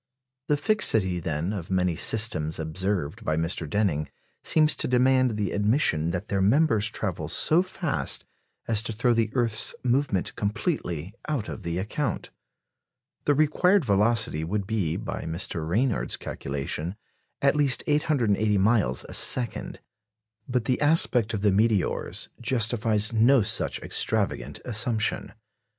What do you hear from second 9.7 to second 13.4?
movement completely out of the account. The